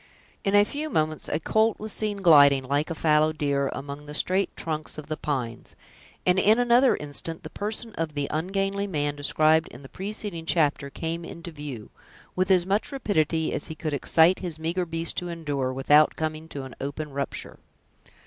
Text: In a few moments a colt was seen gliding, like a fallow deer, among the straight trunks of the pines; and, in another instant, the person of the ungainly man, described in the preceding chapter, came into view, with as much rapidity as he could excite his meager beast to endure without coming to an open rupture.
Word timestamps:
In 0.43 0.55
a 0.55 0.65
few 0.65 0.89
moments 0.89 1.29
a 1.29 1.39
colt 1.39 1.77
was 1.79 1.93
seen 1.93 2.23
gliding, 2.23 2.63
like 2.63 2.89
a 2.89 2.95
fallow 2.95 3.31
deer, 3.31 3.69
among 3.71 4.07
the 4.07 4.15
straight 4.15 4.49
trunks 4.57 4.97
of 4.97 5.09
the 5.09 5.15
pines; 5.15 5.75
and, 6.25 6.39
in 6.39 6.57
another 6.57 6.95
instant, 6.97 7.43
the 7.43 7.51
person 7.51 7.93
of 7.93 8.15
the 8.15 8.27
ungainly 8.31 8.87
man, 8.87 9.15
described 9.15 9.67
in 9.67 9.83
the 9.83 9.89
preceding 9.89 10.47
chapter, 10.47 10.89
came 10.89 11.23
into 11.23 11.51
view, 11.51 11.91
with 12.35 12.49
as 12.49 12.65
much 12.65 12.91
rapidity 12.91 13.53
as 13.53 13.67
he 13.67 13.75
could 13.75 13.93
excite 13.93 14.39
his 14.39 14.57
meager 14.57 14.87
beast 14.87 15.17
to 15.17 15.29
endure 15.29 15.71
without 15.71 16.15
coming 16.15 16.47
to 16.47 16.63
an 16.63 16.73
open 16.81 17.11
rupture. 17.11 17.59